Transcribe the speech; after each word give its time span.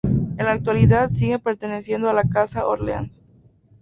En 0.15 0.45
la 0.47 0.53
actualidad 0.53 1.11
sigue 1.11 1.37
perteneciendo 1.37 2.09
a 2.09 2.13
la 2.13 2.23
casa 2.27 2.65
Orleans. 2.65 3.21